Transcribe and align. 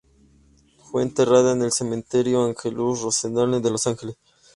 Fue 0.83 1.03
enterrada 1.03 1.51
en 1.51 1.61
el 1.61 1.71
Cementerio 1.71 2.43
Angelus-Rosedale 2.43 3.59
de 3.59 3.69
Los 3.69 3.85
Ángeles. 3.85 4.15